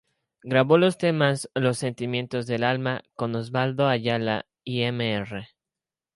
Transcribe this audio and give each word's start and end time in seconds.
Grabó 0.41 0.79
los 0.79 0.97
temas 0.97 1.47
"Los 1.53 1.77
Sentimientos 1.77 2.47
del 2.47 2.63
alma", 2.63 3.03
con 3.15 3.35
Osvaldo 3.35 3.87
Ayala 3.87 4.47
y 4.63 4.83
Mr. 4.91 5.47